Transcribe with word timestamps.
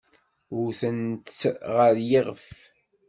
Wtent-tt 0.63 1.41
ɣer 1.75 1.95
yiɣef. 2.09 2.47